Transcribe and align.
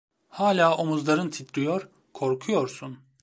Hala 0.29 0.75
omuzların 0.77 1.29
titriyor, 1.29 1.89
korkuyorsun! 2.13 2.99